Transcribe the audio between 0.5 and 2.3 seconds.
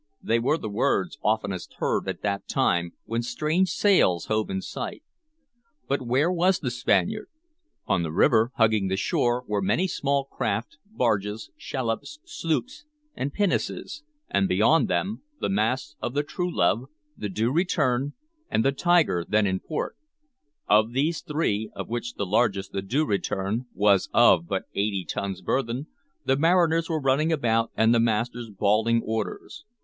the words oftenest heard at